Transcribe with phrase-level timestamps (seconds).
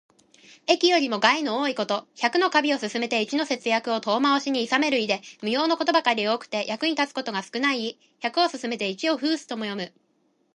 [0.65, 2.07] 益よりも害の多いこと。
[2.17, 7.99] 百の華美を勧めて一の節約を遠回しにいさめる意で、無用のことばかり多くて、役に立つことが少ない意。
[8.19, 9.93] 「百を勧めて一を諷す」とも読む。